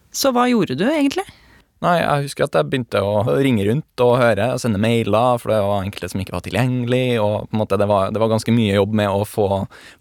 Så 0.10 0.34
hva 0.34 0.48
gjorde 0.50 0.78
du 0.80 0.88
egentlig? 0.90 1.28
Nei, 1.80 1.94
jeg 2.02 2.26
husker 2.26 2.44
at 2.44 2.56
jeg 2.58 2.68
begynte 2.68 3.00
å 3.00 3.22
ringe 3.40 3.64
rundt 3.64 4.02
og 4.04 4.18
høre 4.20 4.50
og 4.52 4.60
sende 4.60 4.82
mailer, 4.84 5.38
for 5.40 5.54
det 5.54 5.60
var 5.64 5.86
enkelte 5.86 6.10
som 6.12 6.20
ikke 6.20 6.34
var 6.36 6.42
tilgjengelig, 6.44 7.04
og 7.24 7.46
på 7.48 7.56
en 7.56 7.62
måte 7.62 7.78
det 7.80 7.88
var, 7.88 8.10
det 8.12 8.20
var 8.20 8.32
ganske 8.34 8.52
mye 8.52 8.74
jobb 8.76 8.98
med 9.00 9.08
å 9.08 9.22
få, 9.24 9.46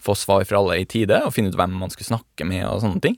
få, 0.02 0.16
svar 0.18 0.42
fra 0.48 0.58
alle 0.58 0.80
i 0.82 0.88
tide, 0.90 1.20
og 1.22 1.36
finne 1.36 1.52
ut 1.52 1.58
hvem 1.60 1.76
man 1.78 1.92
skulle 1.94 2.08
snakke 2.08 2.48
med 2.50 2.64
og 2.66 2.80
sånne 2.82 3.02
ting. 3.04 3.14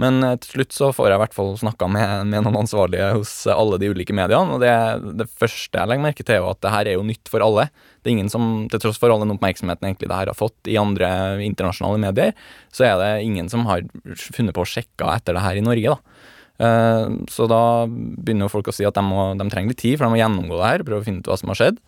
Men 0.00 0.20
eh, 0.28 0.34
til 0.44 0.58
slutt 0.58 0.76
så 0.76 0.90
får 0.92 1.08
jeg 1.08 1.16
i 1.16 1.22
hvert 1.22 1.36
fall 1.38 1.50
snakka 1.62 1.88
med, 1.94 2.12
med, 2.34 2.44
noen 2.44 2.58
ansvarlige 2.60 3.06
hos 3.16 3.32
alle 3.48 3.80
de 3.80 3.88
ulike 3.94 4.16
mediene, 4.16 4.58
og 4.58 4.60
det, 4.60 4.74
det 5.22 5.28
første 5.32 5.80
jeg 5.80 5.88
legger 5.88 6.04
merke 6.04 6.26
til, 6.26 6.36
er 6.36 6.44
jo 6.44 6.52
at 6.52 6.60
det 6.60 6.74
her 6.76 6.92
er 6.92 6.98
jo 6.98 7.08
nytt 7.08 7.32
for 7.32 7.46
alle. 7.46 7.70
Det 8.04 8.12
er 8.12 8.18
ingen 8.18 8.30
som, 8.34 8.52
til 8.68 8.84
tross 8.84 9.00
for 9.00 9.14
all 9.14 9.24
den 9.24 9.32
oppmerksomheten 9.38 9.88
egentlig 9.88 10.12
det 10.12 10.20
her 10.20 10.34
har 10.34 10.36
fått 10.36 10.68
i 10.68 10.76
andre 10.76 11.08
internasjonale 11.48 12.04
medier, 12.04 12.36
så 12.76 12.90
er 12.90 13.00
det 13.00 13.10
ingen 13.24 13.48
som 13.48 13.64
har 13.72 13.88
funnet 14.20 14.52
på 14.52 14.66
å 14.66 14.68
sjekke 14.68 15.16
etter 15.16 15.40
det 15.40 15.46
her 15.48 15.56
i 15.56 15.64
Norge, 15.64 15.96
da. 15.96 16.28
Eh, 16.62 17.06
så 17.32 17.48
da 17.50 17.62
begynner 17.88 18.46
jo 18.46 18.52
folk 18.52 18.70
å 18.70 18.76
si 18.76 18.86
at 18.88 18.98
de, 18.98 19.04
må, 19.06 19.32
de, 19.38 19.48
trenger 19.50 19.74
litt 19.74 19.82
tid, 19.82 19.98
for 19.98 20.06
de 20.06 20.14
må 20.14 20.20
gjennomgå 20.20 20.58
det 20.60 20.68
her, 20.68 20.86
prøve 20.86 21.02
å 21.02 21.08
finne 21.08 21.24
ut 21.24 21.30
hva 21.30 21.38
som 21.40 21.52
har 21.52 21.60
skjedd. 21.60 21.80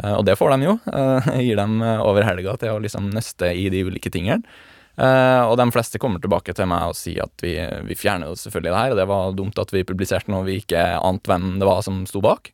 Eh, 0.00 0.14
og 0.14 0.22
det 0.28 0.38
får 0.40 0.54
de 0.54 0.70
jo. 0.70 0.76
Eh, 0.92 1.32
jeg 1.38 1.46
gir 1.50 1.62
dem 1.62 1.80
over 1.82 2.28
helga 2.28 2.56
til 2.60 2.76
å 2.76 2.82
liksom 2.84 3.10
nøste 3.14 3.50
i 3.50 3.66
de 3.72 3.84
ulike 3.88 4.12
tingene. 4.12 4.44
og 5.02 5.54
de 5.56 5.64
fleste 5.72 5.98
kommer 5.98 6.20
tilbake 6.20 6.52
til 6.52 6.66
meg 6.68 6.90
og 6.90 6.96
sier 6.98 7.24
at 7.24 7.40
vi, 7.42 7.54
vi 7.88 7.94
fjerner 7.96 8.28
jo 8.28 8.36
selvfølgelig 8.36 8.72
det 8.72 8.80
her, 8.80 8.90
og 8.92 8.98
det 9.00 9.06
var 9.08 9.38
dumt 9.38 9.58
at 9.58 9.72
vi 9.72 9.86
publiserte 9.88 10.30
noe 10.30 10.44
vi 10.44 10.58
ikke 10.60 10.82
ante 11.00 11.32
hvem 11.32 11.56
det 11.62 11.68
var 11.68 11.80
som 11.82 12.04
sto 12.06 12.20
bak. 12.20 12.52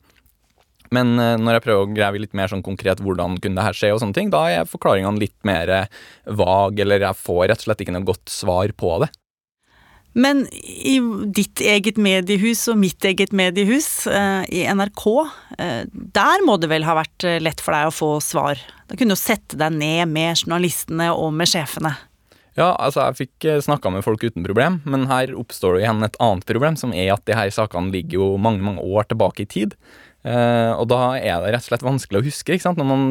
Men 0.94 1.18
eh, 1.20 1.36
når 1.40 1.58
jeg 1.58 1.64
prøver 1.66 1.84
å 1.84 1.94
grave 1.94 2.22
litt 2.22 2.36
mer 2.36 2.50
sånn 2.50 2.64
konkret 2.64 3.02
hvordan 3.04 3.38
kunne 3.42 3.60
det 3.60 3.66
her 3.66 3.76
skje, 3.76 3.92
og 3.94 4.02
sånne 4.02 4.16
ting, 4.16 4.32
da 4.32 4.44
er 4.52 4.68
forklaringene 4.68 5.20
litt 5.20 5.36
mer 5.48 5.72
eh, 5.74 5.96
vag, 6.38 6.80
eller 6.84 7.08
jeg 7.08 7.20
får 7.20 7.42
rett 7.50 7.64
og 7.64 7.68
slett 7.68 7.84
ikke 7.84 7.96
noe 7.96 8.08
godt 8.08 8.32
svar 8.32 8.72
på 8.78 8.94
det. 9.04 9.10
Men 10.18 10.46
i 10.50 10.98
ditt 11.34 11.60
eget 11.62 11.98
mediehus 12.00 12.64
og 12.72 12.80
mitt 12.80 13.04
eget 13.06 13.30
mediehus, 13.36 14.06
eh, 14.10 14.42
i 14.50 14.64
NRK, 14.66 15.04
eh, 15.58 15.84
der 15.92 16.42
må 16.46 16.56
det 16.58 16.72
vel 16.72 16.86
ha 16.88 16.96
vært 16.98 17.26
eh, 17.28 17.38
lett 17.38 17.62
for 17.62 17.76
deg 17.76 17.86
å 17.86 17.94
få 17.94 18.10
svar? 18.24 18.58
Da 18.90 18.98
kunne 18.98 19.14
du 19.14 19.20
sette 19.20 19.58
deg 19.60 19.76
ned 19.78 20.10
med 20.10 20.40
journalistene 20.40 21.12
og 21.14 21.30
med 21.38 21.50
sjefene. 21.52 21.94
Ja, 22.58 22.72
altså 22.74 23.04
jeg 23.06 23.18
fikk 23.20 23.46
snakka 23.62 23.92
med 23.94 24.02
folk 24.02 24.24
uten 24.26 24.42
problem, 24.42 24.80
men 24.88 25.06
her 25.06 25.30
oppstår 25.38 25.76
det 25.76 25.84
igjen 25.84 26.02
et 26.02 26.18
annet 26.22 26.46
problem, 26.48 26.74
som 26.80 26.90
er 26.90 27.12
at 27.14 27.22
de 27.28 27.36
her 27.38 27.52
sakene 27.54 27.92
ligger 27.94 28.18
jo 28.18 28.28
mange, 28.42 28.64
mange 28.66 28.82
år 28.82 29.06
tilbake 29.06 29.44
i 29.44 29.50
tid. 29.50 29.76
Uh, 30.26 30.74
og 30.74 30.88
da 30.90 30.98
er 31.14 31.38
det 31.44 31.52
rett 31.54 31.62
og 31.62 31.68
slett 31.70 31.84
vanskelig 31.86 32.18
å 32.18 32.24
huske. 32.26 32.56
ikke 32.56 32.64
sant? 32.64 32.80
Når 32.80 32.88
man 32.90 33.04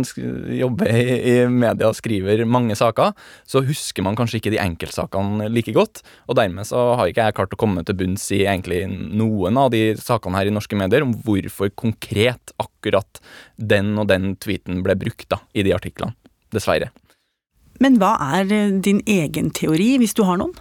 jobber 0.54 0.92
i, 0.92 1.16
i, 1.16 1.36
media 1.48 1.88
og 1.88 1.96
skriver 1.96 2.44
mange 2.44 2.76
saker, 2.78 3.16
så 3.48 3.64
husker 3.66 4.04
man 4.04 4.18
kanskje 4.20 4.42
ikke 4.42 4.52
de 4.54 4.60
enkeltsakene 4.62 5.48
like 5.54 5.72
godt. 5.76 6.04
Og 6.28 6.38
dermed 6.38 6.68
så 6.68 6.84
har 7.00 7.08
ikke 7.08 7.30
jeg 7.30 7.38
klart 7.40 7.56
å 7.56 7.62
komme 7.64 7.86
til 7.88 7.98
bunns 7.98 8.28
i 8.36 8.44
egentlig 8.44 8.84
noen 8.92 9.58
av 9.64 9.72
de 9.74 9.96
sakene 10.02 10.42
her 10.42 10.52
i 10.52 10.54
norske 10.54 10.78
medier 10.78 11.08
om 11.08 11.16
hvorfor 11.24 11.72
konkret 11.80 12.54
akkurat 12.60 13.24
den 13.56 13.96
og 13.96 14.12
den 14.12 14.34
tweeten 14.44 14.84
ble 14.86 15.00
brukt 15.00 15.30
da, 15.32 15.40
i 15.56 15.64
de 15.66 15.74
artiklene. 15.80 16.14
Dessverre. 16.54 16.92
Men 17.84 18.00
hva 18.02 18.16
er 18.40 18.50
din 18.84 19.04
egen 19.06 19.52
teori, 19.54 19.96
hvis 20.02 20.16
du 20.18 20.24
har 20.28 20.40
noen? 20.42 20.56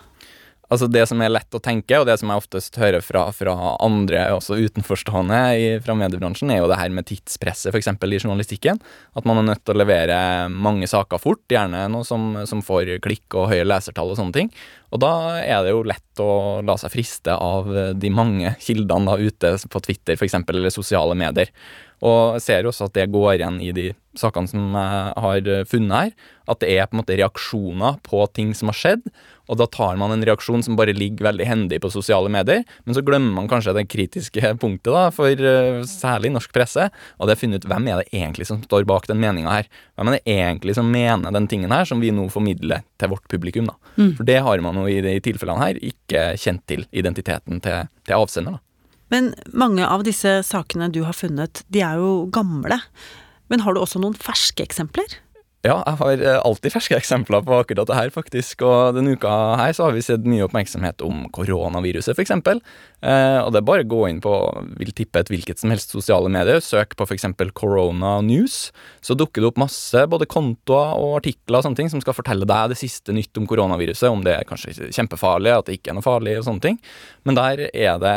Altså 0.67 0.89
Det 0.91 1.05
som 1.07 1.21
er 1.23 1.31
lett 1.31 1.55
å 1.55 1.61
tenke, 1.63 1.95
og 2.01 2.09
det 2.09 2.17
som 2.19 2.31
jeg 2.33 2.43
oftest 2.43 2.79
hører 2.81 3.05
fra, 3.05 3.29
fra 3.35 3.55
andre, 3.85 4.25
også 4.35 4.57
utenforstående 4.59 5.39
i, 5.55 5.69
fra 5.83 5.95
mediebransjen, 5.99 6.51
er 6.51 6.59
jo 6.59 6.71
det 6.71 6.79
her 6.81 6.91
med 6.95 7.07
tidspresset, 7.07 7.71
f.eks. 7.71 7.93
i 7.95 8.19
journalistikken. 8.19 8.81
At 9.15 9.29
man 9.29 9.39
er 9.39 9.47
nødt 9.53 9.63
til 9.63 9.77
å 9.77 9.79
levere 9.85 10.19
mange 10.51 10.89
saker 10.91 11.23
fort, 11.23 11.45
gjerne 11.53 11.85
noe 11.93 12.07
som, 12.07 12.33
som 12.51 12.65
får 12.67 12.97
klikk 13.05 13.39
og 13.39 13.53
høye 13.53 13.67
lesertall 13.67 14.11
og 14.11 14.19
sånne 14.19 14.35
ting. 14.41 14.51
Og 14.91 15.03
da 15.03 15.13
er 15.39 15.63
det 15.63 15.75
jo 15.75 15.87
lett 15.87 16.23
å 16.23 16.31
la 16.67 16.75
seg 16.81 16.95
friste 16.97 17.37
av 17.39 17.71
de 17.95 18.11
mange 18.11 18.57
kildene 18.63 19.13
da 19.13 19.21
ute 19.23 19.55
på 19.71 19.85
Twitter 19.87 20.19
f.eks., 20.19 20.41
eller 20.43 20.75
sosiale 20.75 21.15
medier. 21.19 21.55
Og 22.03 22.43
ser 22.43 22.67
også 22.67 22.91
at 22.91 22.99
det 22.99 23.07
går 23.15 23.37
igjen 23.37 23.63
i 23.63 23.71
de 23.77 23.93
sakene 24.21 24.51
som 24.51 24.75
jeg 24.77 25.15
har 25.25 25.49
funnet 25.71 25.97
her. 25.97 26.13
At 26.47 26.61
det 26.63 26.71
er 26.77 26.87
på 26.87 26.97
en 26.97 27.01
måte 27.03 27.17
reaksjoner 27.19 27.99
på 28.07 28.21
ting 28.37 28.53
som 28.55 28.71
har 28.71 28.79
skjedd. 28.79 29.09
Og 29.51 29.59
da 29.61 29.67
tar 29.71 29.99
man 29.99 30.13
en 30.15 30.25
reaksjon 30.27 30.63
som 30.67 30.77
bare 30.79 30.95
ligger 30.97 31.29
veldig 31.29 31.47
hendig 31.47 31.79
på 31.83 31.91
sosiale 31.95 32.31
medier. 32.33 32.65
Men 32.85 32.97
så 32.97 33.03
glemmer 33.07 33.35
man 33.39 33.51
kanskje 33.51 33.75
det 33.77 33.87
kritiske 33.91 34.53
punktet 34.63 34.93
da, 34.95 35.07
for 35.15 35.31
uh, 35.31 35.83
særlig 35.87 36.33
norsk 36.35 36.55
presse. 36.55 36.89
Og 37.19 37.29
det 37.29 37.37
er 37.37 37.43
funnet 37.43 37.65
ut 37.65 37.71
hvem 37.71 37.91
er 37.91 38.03
det 38.03 38.11
egentlig 38.13 38.49
som 38.51 38.63
står 38.65 38.87
bak 38.89 39.09
den 39.11 39.23
meninga 39.23 39.59
her. 39.59 39.71
Hvem 39.99 40.13
er 40.13 40.19
det 40.19 40.37
egentlig 40.37 40.77
som 40.79 40.91
mener 40.93 41.35
den 41.35 41.51
tingen 41.51 41.75
her, 41.75 41.87
som 41.89 42.03
vi 42.03 42.15
nå 42.15 42.29
formidler 42.33 42.87
til 43.01 43.13
vårt 43.15 43.27
publikum. 43.33 43.71
da. 43.71 43.95
Mm. 43.97 44.15
For 44.19 44.29
det 44.29 44.41
har 44.47 44.63
man 44.65 44.83
jo 44.83 44.87
i 44.91 45.03
de 45.05 45.19
tilfellene 45.25 45.63
her 45.63 45.83
ikke 45.83 46.29
kjent 46.41 46.67
til 46.71 46.87
identiteten 46.93 47.63
til, 47.65 47.91
til 48.07 48.19
avsender. 48.19 48.59
da. 48.59 48.63
Men 49.15 49.35
mange 49.55 49.87
av 49.87 50.03
disse 50.07 50.41
sakene 50.47 50.91
du 50.91 51.05
har 51.07 51.15
funnet, 51.15 51.63
de 51.71 51.83
er 51.87 52.01
jo 52.03 52.27
gamle. 52.35 52.81
Men 53.53 53.63
har 53.63 53.75
du 53.75 53.81
også 53.83 54.03
noen 54.03 54.17
ferske 54.19 54.65
eksempler? 54.65 55.19
Ja, 55.67 55.81
jeg 55.83 55.99
har 55.99 56.21
eh, 56.23 56.37
alltid 56.47 56.75
ferske 56.77 56.95
eksempler 56.95 57.43
på 57.43 57.57
akkurat 57.59 57.89
det 57.89 57.97
her, 57.97 58.11
faktisk. 58.15 58.63
Og 58.63 58.95
denne 58.95 59.17
uka 59.17 59.31
her 59.59 59.73
så 59.75 59.89
har 59.89 59.97
vi 59.97 60.05
sett 60.05 60.27
mye 60.29 60.45
oppmerksomhet 60.47 61.03
om 61.03 61.25
koronaviruset, 61.35 62.15
f.eks. 62.15 62.35
Eh, 62.37 63.39
og 63.41 63.51
det 63.51 63.61
er 63.61 63.67
bare 63.67 63.83
å 63.83 63.89
gå 63.91 64.03
inn 64.07 64.21
på 64.23 64.33
vil 64.79 64.93
tippe 64.97 65.25
et 65.25 65.33
hvilket 65.33 65.59
som 65.59 65.73
helst 65.75 65.91
sosiale 65.97 66.31
medier, 66.31 66.63
søk 66.63 66.95
på 66.99 67.09
f.eks. 67.09 67.27
Corona 67.57 68.21
News, 68.23 68.71
så 69.03 69.17
dukker 69.19 69.43
det 69.43 69.51
opp 69.51 69.59
masse 69.65 70.05
både 70.13 70.29
kontoer 70.31 70.95
og 71.01 71.17
artikler 71.19 71.59
og 71.59 71.67
sånne 71.67 71.81
ting 71.81 71.91
som 71.91 72.05
skal 72.05 72.15
fortelle 72.15 72.47
deg 72.47 72.71
det 72.71 72.79
siste 72.79 73.17
nytt 73.17 73.35
om 73.41 73.49
koronaviruset, 73.51 74.07
om 74.13 74.23
det 74.27 74.37
er 74.37 74.47
kanskje 74.47 74.93
kjempefarlig, 74.95 75.51
at 75.57 75.67
det 75.67 75.81
ikke 75.81 75.95
er 75.95 75.99
noe 75.99 76.07
farlig 76.07 76.37
og 76.39 76.47
sånne 76.47 76.63
ting. 76.69 76.79
Men 77.27 77.41
der 77.41 77.65
er 77.73 77.99
det 78.03 78.17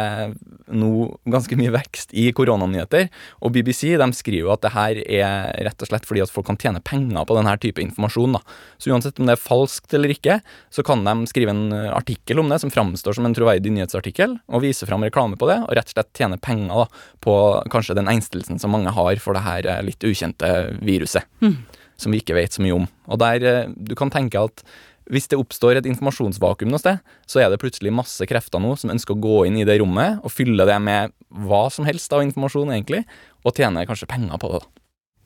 nå 0.69 0.91
ganske 1.25 1.57
mye 1.57 1.73
vekst 1.73 2.13
i 2.13 2.29
koronanyheter, 2.35 3.09
og 3.41 3.57
BBC 3.57 3.95
de 3.97 4.11
skriver 4.13 4.53
at 4.53 4.67
det 4.67 4.75
her 4.75 5.01
er 5.01 5.65
rett 5.65 5.81
og 5.81 5.89
slett 5.89 6.05
fordi 6.05 6.21
at 6.21 6.33
folk 6.33 6.45
kan 6.51 6.61
tjene 6.61 6.83
penger 6.85 7.25
på 7.25 7.38
denne 7.39 7.55
type 7.61 7.81
informasjon. 7.83 8.37
Da. 8.37 8.43
Så 8.77 8.93
uansett 8.93 9.19
om 9.19 9.29
det 9.29 9.35
er 9.37 9.41
falskt 9.41 9.95
eller 9.97 10.13
ikke, 10.13 10.39
så 10.73 10.85
kan 10.85 11.03
de 11.07 11.15
skrive 11.31 11.55
en 11.55 11.73
artikkel 11.93 12.43
om 12.43 12.51
det 12.51 12.61
som 12.63 12.73
framstår 12.73 13.17
som 13.17 13.27
en 13.27 13.35
troverdig 13.35 13.73
nyhetsartikkel, 13.75 14.37
og 14.47 14.63
vise 14.65 14.87
fram 14.89 15.05
reklame 15.07 15.39
på 15.39 15.49
det, 15.49 15.59
og 15.65 15.73
rett 15.77 15.91
og 15.91 15.97
slett 15.97 16.13
tjene 16.21 16.39
penger 16.41 16.85
da, 16.85 17.01
på 17.23 17.35
kanskje 17.73 17.97
den 17.99 18.11
engstelsen 18.11 18.61
som 18.61 18.73
mange 18.75 18.93
har 18.95 19.23
for 19.23 19.37
det 19.37 19.45
her 19.45 19.67
eh, 19.69 19.83
litt 19.87 20.05
ukjente 20.05 20.51
viruset. 20.83 21.27
Mm. 21.43 21.57
Som 21.99 22.15
vi 22.15 22.21
ikke 22.21 22.37
vet 22.37 22.55
så 22.55 22.63
mye 22.63 22.77
om. 22.77 22.87
Og 23.11 23.19
der 23.21 23.45
eh, 23.47 23.73
du 23.75 23.95
kan 23.99 24.11
tenke 24.13 24.41
at 24.41 24.63
hvis 25.09 25.25
det 25.31 25.39
oppstår 25.41 25.79
et 25.79 25.87
informasjonsvakuum 25.89 26.69
noe 26.69 26.81
sted, 26.81 26.99
så 27.25 27.41
er 27.41 27.49
det 27.49 27.59
plutselig 27.61 27.93
masse 27.97 28.25
krefter 28.29 28.61
nå 28.61 28.75
som 28.77 28.91
ønsker 28.93 29.15
å 29.15 29.21
gå 29.23 29.39
inn 29.49 29.57
i 29.57 29.65
det 29.65 29.79
rommet 29.81 30.21
og 30.21 30.33
fylle 30.33 30.67
det 30.69 30.77
med 30.85 31.15
hva 31.49 31.63
som 31.73 31.87
helst 31.89 32.13
av 32.13 32.21
informasjon, 32.25 32.69
egentlig, 32.75 33.01
og 33.41 33.57
tjene 33.57 33.87
kanskje 33.89 34.09
penger 34.09 34.37
på 34.41 34.51
det. 34.53 34.61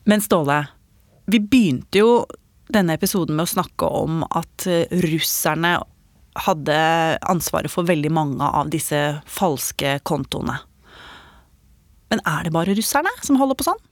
Men 0.08 0.24
Ståle, 0.24 0.62
vi 1.30 1.40
begynte 1.40 2.00
jo 2.00 2.10
denne 2.72 2.96
episoden 2.96 3.36
med 3.36 3.46
å 3.46 3.54
snakke 3.54 3.88
om 3.88 4.22
at 4.28 4.66
eh, 4.70 4.88
russerne 5.04 5.76
hadde 6.44 6.76
ansvaret 7.30 7.70
for 7.70 7.86
veldig 7.86 8.10
mange 8.10 8.44
av 8.44 8.70
disse 8.72 9.00
falske 9.30 9.98
kontoene. 10.06 10.58
Men 12.10 12.22
er 12.28 12.46
det 12.46 12.54
bare 12.54 12.74
russerne 12.76 13.12
som 13.24 13.38
holder 13.40 13.58
på 13.58 13.68
sånn? 13.68 13.82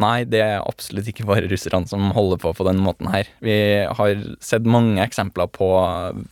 Nei, 0.00 0.24
det 0.24 0.40
er 0.40 0.62
absolutt 0.62 1.10
ikke 1.10 1.26
bare 1.28 1.48
russerne 1.50 1.88
som 1.88 2.06
holder 2.16 2.38
på 2.40 2.54
på 2.56 2.64
den 2.64 2.78
måten 2.80 3.10
her. 3.12 3.28
Vi 3.44 3.56
har 3.84 4.22
sett 4.40 4.64
mange 4.64 5.02
eksempler 5.04 5.50
på 5.52 5.68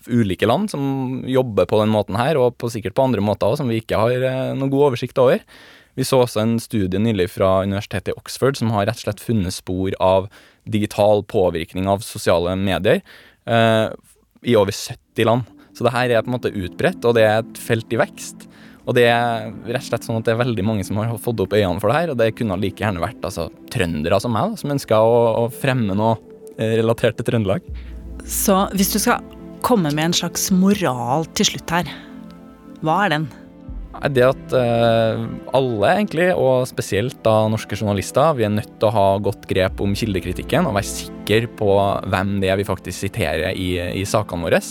ulike 0.09 0.49
land 0.49 0.73
som 0.73 1.21
jobber 1.29 1.69
på 1.69 1.83
den 1.83 1.93
måten 1.93 2.17
her, 2.17 2.41
og 2.41 2.57
på, 2.57 2.71
sikkert 2.73 2.97
på 2.97 3.05
andre 3.11 3.25
måter 3.25 3.51
òg, 3.51 3.59
som 3.61 3.69
vi 3.69 3.83
ikke 3.83 4.01
har 4.01 4.25
eh, 4.25 4.55
noen 4.57 4.73
god 4.73 4.93
oversikt 4.93 5.21
over. 5.21 5.43
Vi 5.99 6.07
så 6.07 6.21
også 6.23 6.45
en 6.45 6.59
studie 6.63 7.01
nylig 7.03 7.27
fra 7.33 7.65
universitetet 7.67 8.13
i 8.13 8.19
Oxford 8.21 8.59
som 8.61 8.71
har 8.71 8.87
rett 8.87 9.01
og 9.01 9.09
slett 9.09 9.23
funnet 9.25 9.57
spor 9.57 9.97
av 9.99 10.29
digital 10.71 11.25
påvirkning 11.27 11.89
av 11.91 12.05
sosiale 12.07 12.55
medier 12.61 13.01
eh, 13.49 13.89
i 14.47 14.55
over 14.59 14.71
70 14.71 15.27
land. 15.27 15.49
Så 15.75 15.87
det 15.87 15.95
her 15.95 16.13
er 16.13 16.23
på 16.23 16.31
en 16.31 16.37
måte 16.37 16.55
utbredt, 16.55 17.03
og 17.07 17.17
det 17.19 17.25
er 17.27 17.41
et 17.41 17.59
felt 17.59 17.91
i 17.95 17.99
vekst. 17.99 18.47
Og 18.89 18.95
det 18.97 19.09
er 19.11 19.51
rett 19.67 19.83
og 19.83 19.89
slett 19.89 20.07
sånn 20.07 20.21
at 20.21 20.29
det 20.29 20.37
er 20.37 20.41
veldig 20.41 20.65
mange 20.65 20.87
som 20.87 21.01
har 21.01 21.11
fått 21.21 21.43
opp 21.43 21.57
øynene 21.59 21.83
for 21.83 21.91
det 21.91 21.99
her, 21.99 22.13
og 22.15 22.21
det 22.23 22.31
kunne 22.39 22.61
like 22.63 22.85
gjerne 22.85 23.03
vært 23.03 23.27
altså, 23.27 23.49
trøndere 23.75 24.23
som 24.23 24.33
meg, 24.35 24.53
da, 24.53 24.63
som 24.63 24.75
ønska 24.77 25.03
å, 25.03 25.19
å, 25.43 25.45
fremme 25.53 25.99
noe 25.99 26.15
eh, 26.57 26.79
relatert 26.79 27.19
til 27.19 27.27
Trøndelag. 27.29 27.67
Så 28.23 28.63
hvis 28.79 28.95
du 28.95 29.01
skal 29.03 29.27
komme 29.67 29.91
med 29.91 30.13
en 30.13 30.17
slags 30.17 30.49
moral 30.55 31.27
til 31.35 31.51
slutt 31.51 31.75
her, 31.75 31.91
hva 32.87 33.03
er 33.05 33.17
den? 33.17 33.31
Det 34.13 34.25
at 34.27 34.55
uh, 34.55 35.25
alle, 35.57 35.91
egentlig, 35.91 36.29
og 36.37 36.69
spesielt 36.71 37.19
da 37.25 37.49
norske 37.51 37.79
journalister, 37.79 38.37
vi 38.39 38.47
er 38.47 38.55
nødt 38.55 38.71
til 38.79 38.91
å 38.91 38.95
ha 38.95 39.07
godt 39.23 39.49
grep 39.51 39.81
om 39.83 39.97
kildekritikken 39.99 40.69
og 40.69 40.77
være 40.77 40.91
sikre 40.91 41.51
på 41.59 41.75
hvem 42.13 42.39
det 42.43 42.53
er 42.53 42.61
vi 42.61 42.69
faktisk 42.69 43.09
siterer 43.09 43.57
i, 43.57 43.75
i 43.99 44.05
sakene 44.09 44.47
våre. 44.47 44.63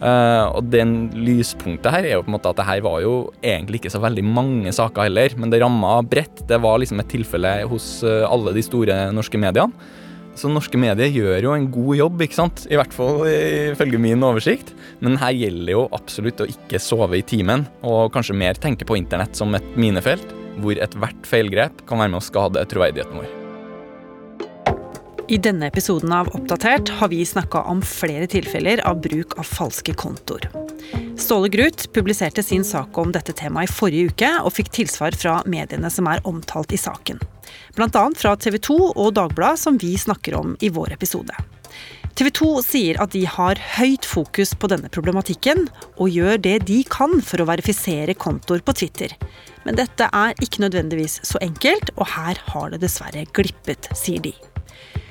Uh, 0.00 0.46
og 0.56 0.68
den 0.72 1.10
lyspunktet 1.12 1.92
her 1.92 2.06
er 2.08 2.14
jo 2.14 2.22
på 2.24 2.30
en 2.30 2.36
måte 2.38 2.52
at 2.52 2.60
det 2.60 2.68
her 2.70 2.84
var 2.86 3.02
jo 3.04 3.14
egentlig 3.44 3.82
ikke 3.82 3.92
så 3.92 4.00
veldig 4.00 4.24
mange 4.24 4.72
saker 4.72 5.08
heller, 5.08 5.34
men 5.36 5.52
det 5.52 5.60
ramma 5.60 5.98
bredt. 6.06 6.46
Det 6.48 6.60
var 6.62 6.80
liksom 6.80 7.02
et 7.02 7.10
tilfelle 7.12 7.56
hos 7.68 7.98
uh, 8.06 8.24
alle 8.28 8.54
de 8.56 8.64
store 8.64 9.02
norske 9.16 9.40
mediene. 9.40 9.96
Så 10.38 10.48
norske 10.48 10.78
medier 10.78 11.10
gjør 11.10 11.48
jo 11.48 11.54
en 11.56 11.66
god 11.72 11.96
jobb, 11.98 12.22
ikke 12.24 12.38
sant? 12.38 12.62
I 12.70 12.78
hvert 12.78 12.94
fall 12.94 13.24
ifølge 13.28 14.00
min 14.00 14.22
oversikt. 14.24 14.72
Men 15.02 15.18
her 15.20 15.34
gjelder 15.36 15.74
jo 15.74 15.88
absolutt 15.96 16.44
å 16.44 16.48
ikke 16.48 16.80
sove 16.82 17.18
i 17.18 17.26
timen, 17.26 17.66
og 17.82 18.12
kanskje 18.14 18.38
mer 18.38 18.60
tenke 18.60 18.86
på 18.88 18.98
internett 19.00 19.36
som 19.36 19.54
et 19.58 19.76
minefelt, 19.80 20.32
hvor 20.62 20.78
ethvert 20.80 21.28
feilgrep 21.28 21.84
kan 21.88 22.00
være 22.02 22.14
med 22.14 22.22
å 22.22 22.24
skade 22.24 22.64
troverdigheten 22.70 23.20
vår. 23.20 23.36
I 25.30 25.36
denne 25.38 25.68
episoden 25.70 26.10
av 26.10 26.32
Oppdatert 26.34 26.90
har 26.98 27.10
vi 27.12 27.20
snakka 27.26 27.62
om 27.70 27.84
flere 27.86 28.26
tilfeller 28.30 28.82
av 28.82 28.98
bruk 29.04 29.36
av 29.38 29.46
falske 29.46 29.94
kontoer. 29.94 30.48
Ståle 31.20 31.48
Grut 31.48 31.92
publiserte 31.92 32.42
sin 32.42 32.64
sak 32.64 32.98
om 32.98 33.12
dette 33.12 33.34
temaet 33.36 33.68
i 33.68 33.72
forrige 33.76 34.08
uke, 34.08 34.30
og 34.40 34.54
fikk 34.56 34.70
tilsvar 34.72 35.14
fra 35.20 35.34
mediene 35.44 35.90
som 35.92 36.08
er 36.08 36.22
omtalt 36.26 36.72
i 36.72 36.80
saken. 36.80 37.20
Bl.a. 37.76 38.04
fra 38.16 38.32
TV 38.40 38.56
2 38.56 38.78
og 38.94 39.12
Dagbladet, 39.18 39.60
som 39.60 39.76
vi 39.78 39.92
snakker 40.00 40.38
om 40.38 40.56
i 40.64 40.72
vår 40.72 40.94
episode. 40.96 41.36
TV 42.16 42.32
2 42.40 42.48
sier 42.64 42.98
at 43.04 43.12
de 43.12 43.26
har 43.28 43.60
høyt 43.76 44.08
fokus 44.08 44.54
på 44.56 44.72
denne 44.72 44.88
problematikken, 44.92 45.68
og 46.00 46.10
gjør 46.16 46.40
det 46.40 46.56
de 46.72 46.80
kan 46.88 47.20
for 47.20 47.44
å 47.44 47.50
verifisere 47.52 48.16
kontoer 48.16 48.64
på 48.64 48.74
Twitter. 48.80 49.12
Men 49.68 49.76
dette 49.76 50.08
er 50.08 50.32
ikke 50.40 50.64
nødvendigvis 50.64 51.20
så 51.28 51.40
enkelt, 51.44 51.92
og 51.98 52.08
her 52.16 52.40
har 52.48 52.72
det 52.72 52.80
dessverre 52.82 53.28
glippet, 53.36 53.92
sier 53.92 54.24
de. 54.24 54.34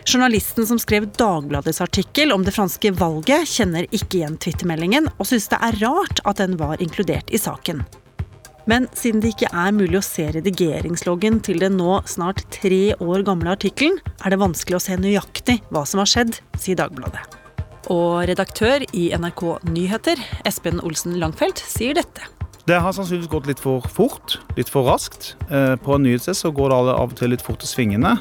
Journalisten 0.05 0.67
som 0.67 0.79
skrev 0.79 1.07
Dagbladets 1.17 1.81
artikkel 1.81 2.31
om 2.31 2.43
det 2.45 2.55
franske 2.55 2.91
valget, 2.97 3.47
kjenner 3.47 3.87
ikke 3.91 4.21
igjen 4.21 4.37
twittermeldingen, 4.41 5.09
og 5.17 5.27
syns 5.29 5.49
det 5.51 5.59
er 5.65 5.79
rart 5.83 6.21
at 6.25 6.39
den 6.41 6.57
var 6.59 6.81
inkludert 6.83 7.29
i 7.33 7.41
saken. 7.41 7.83
Men 8.69 8.85
siden 8.93 9.23
det 9.23 9.33
ikke 9.33 9.49
er 9.49 9.73
mulig 9.73 9.97
å 9.97 10.05
se 10.05 10.27
redigeringsloggen 10.35 11.39
til 11.45 11.61
den 11.63 11.77
nå 11.79 11.99
snart 12.09 12.43
tre 12.53 12.93
år 13.01 13.25
gamle 13.25 13.55
artikkelen, 13.55 13.97
er 14.21 14.33
det 14.33 14.41
vanskelig 14.41 14.77
å 14.77 14.83
se 14.83 14.97
nøyaktig 14.99 15.59
hva 15.73 15.85
som 15.89 16.03
har 16.03 16.11
skjedd, 16.11 16.41
sier 16.59 16.77
Dagbladet. 16.79 17.23
Og 17.89 18.27
redaktør 18.29 18.85
i 18.93 19.09
NRK 19.17 19.45
Nyheter, 19.71 20.21
Espen 20.45 20.83
Olsen 20.85 21.17
Langfelt, 21.21 21.63
sier 21.65 21.97
dette. 21.97 22.38
Det 22.69 22.77
har 22.77 22.93
sannsynligvis 22.93 23.31
gått 23.31 23.47
litt 23.49 23.61
for 23.63 23.81
fort, 23.89 24.35
litt 24.53 24.69
for 24.69 24.85
raskt. 24.85 25.31
Eh, 25.49 25.73
På 25.81 25.95
en 25.95 26.03
nyhetssted 26.05 26.37
så 26.37 26.51
går 26.53 26.69
det 26.69 26.75
av 26.77 27.07
og 27.07 27.15
til 27.17 27.31
litt 27.33 27.41
fort 27.41 27.63
i 27.65 27.69
svingene. 27.69 28.11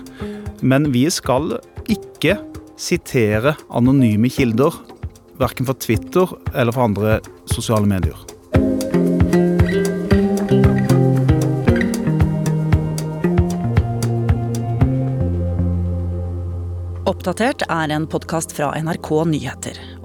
Men 0.64 0.88
vi 0.94 1.02
skal 1.12 1.58
ikke 1.84 2.38
sitere 2.80 3.58
anonyme 3.68 4.30
kilder, 4.32 4.72
verken 5.36 5.68
fra 5.68 5.76
Twitter 5.76 6.32
eller 6.54 6.72
fra 6.72 6.88
andre 6.88 7.18
sosiale 7.44 7.84
medier. 7.84 8.16
Oppdatert 17.04 17.68
er 17.68 17.92
en 17.92 18.08
podkast 18.08 18.56
fra 18.56 18.72
NRK 18.80 19.12
Nyheter. 19.28 19.76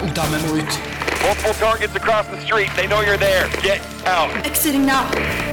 Vi 0.00 0.38
må 0.46 0.56
ut. 0.56 0.76
Multiple 1.20 1.52
targets 1.60 1.94
across 1.94 2.26
the 2.28 2.40
street. 2.40 2.70
They 2.76 2.86
know 2.86 3.02
you're 3.02 3.18
there. 3.18 3.44
Get 3.62 3.80
out. 4.06 4.30
Exiting 4.46 4.86
now. 4.86 5.04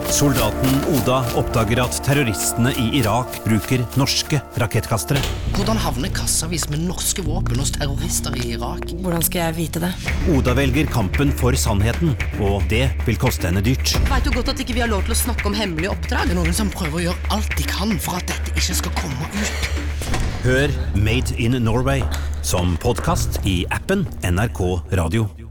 Soldaten 0.08 0.78
Oda 0.94 1.18
oppdager 1.36 1.82
at 1.84 1.98
terroristene 2.06 2.72
i 2.80 2.86
Irak 3.02 3.42
bruker 3.44 3.84
norske 4.00 4.40
rakettkastere. 4.64 5.20
Hvordan 5.58 5.82
havner 5.84 6.14
kassavis 6.16 6.70
med 6.72 6.86
norske 6.88 7.26
våpen 7.26 7.60
hos 7.60 7.74
terrorister 7.76 8.38
i 8.40 8.54
Irak? 8.54 8.88
Hvordan 9.04 9.26
skal 9.28 9.50
jeg 9.50 9.58
vite 9.58 9.84
det? 9.84 9.92
Oda 10.32 10.56
velger 10.56 10.88
kampen 10.94 11.36
for 11.36 11.60
sannheten, 11.60 12.16
og 12.40 12.64
det 12.72 12.86
vil 13.04 13.20
koste 13.20 13.52
henne 13.52 13.66
dyrt. 13.66 13.98
Vet 14.08 14.24
du 14.24 14.32
godt 14.38 14.54
at 14.56 14.64
ikke 14.64 14.78
vi 14.80 14.86
har 14.86 14.92
lov 14.94 15.04
til 15.10 15.18
å 15.18 15.20
snakke 15.26 15.52
om 15.52 15.60
hemmelige 15.60 15.92
oppdrag? 15.92 16.32
Det 16.32 16.38
er 16.38 16.40
noen 16.40 16.56
som 16.56 16.72
prøver 16.72 17.02
å 17.02 17.06
gjøre 17.10 17.36
alt 17.36 17.60
de 17.60 17.68
kan 17.68 17.92
for 18.00 18.22
at 18.22 18.32
dette 18.32 18.56
ikke 18.56 18.80
skal 18.80 18.98
komme 19.04 19.30
ut. 19.36 19.70
Hør 20.48 20.72
Made 20.96 21.36
in 21.36 21.60
Norway 21.60 22.08
som 22.48 22.78
podkast 22.78 23.46
i 23.46 23.66
appen 23.70 24.08
NRK 24.24 24.80
Radio. 24.92 25.47